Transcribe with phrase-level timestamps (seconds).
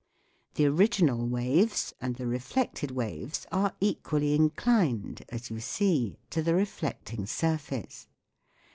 [0.55, 6.55] The original waves and the reflected waves are equally inclined, as you see, to the
[6.55, 8.07] reflecting surface.